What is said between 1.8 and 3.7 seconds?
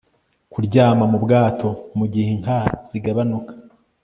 mu gihe inka zigabanuka